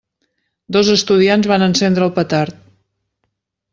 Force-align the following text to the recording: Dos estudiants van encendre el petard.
Dos 0.77 0.87
estudiants 0.93 1.49
van 1.53 1.67
encendre 1.67 2.07
el 2.07 2.15
petard. 2.19 2.59